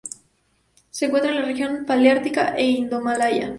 [0.89, 3.49] Se encuentra en la región paleártica e indomalaya.